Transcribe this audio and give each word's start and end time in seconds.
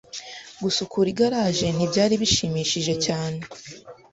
Gusukura 0.63 1.07
igaraje 1.13 1.67
ntibyari 1.71 2.13
bishimishije 2.21 2.93
cyane. 3.05 3.39